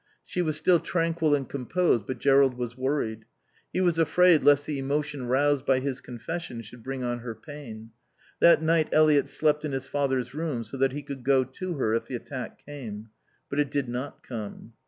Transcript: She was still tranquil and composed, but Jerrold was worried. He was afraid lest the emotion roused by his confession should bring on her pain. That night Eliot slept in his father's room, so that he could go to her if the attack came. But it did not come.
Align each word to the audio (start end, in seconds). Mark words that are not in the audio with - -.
She 0.25 0.41
was 0.41 0.57
still 0.57 0.79
tranquil 0.79 1.35
and 1.35 1.47
composed, 1.47 2.07
but 2.07 2.17
Jerrold 2.17 2.55
was 2.55 2.75
worried. 2.75 3.25
He 3.71 3.81
was 3.81 3.99
afraid 3.99 4.43
lest 4.43 4.65
the 4.65 4.79
emotion 4.79 5.27
roused 5.27 5.63
by 5.63 5.79
his 5.79 6.01
confession 6.01 6.63
should 6.63 6.81
bring 6.81 7.03
on 7.03 7.19
her 7.19 7.35
pain. 7.35 7.91
That 8.39 8.63
night 8.63 8.89
Eliot 8.91 9.27
slept 9.27 9.63
in 9.63 9.73
his 9.73 9.85
father's 9.85 10.33
room, 10.33 10.63
so 10.63 10.75
that 10.77 10.93
he 10.93 11.03
could 11.03 11.23
go 11.23 11.43
to 11.43 11.73
her 11.75 11.93
if 11.93 12.07
the 12.07 12.15
attack 12.15 12.65
came. 12.65 13.09
But 13.47 13.59
it 13.59 13.69
did 13.69 13.87
not 13.87 14.23
come. 14.23 14.73